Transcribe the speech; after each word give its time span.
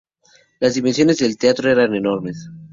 Las 0.59 0.73
dimensiones 0.73 1.19
del 1.19 1.37
teatro 1.37 1.69
eran 1.71 1.93
enormes. 1.93 2.49